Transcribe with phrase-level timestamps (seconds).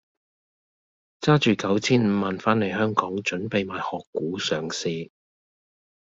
[1.19, 5.11] 揸住九千五萬番黎香港準備買殼股上市。